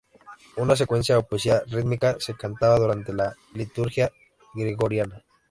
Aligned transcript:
Una 0.55 0.75
secuencia, 0.75 1.19
o 1.19 1.27
poesía 1.27 1.61
rítmica, 1.67 2.15
se 2.19 2.33
cantaba 2.33 2.79
durante 2.79 3.13
la 3.13 3.35
liturgia 3.53 4.11
gregoriana. 4.55 5.21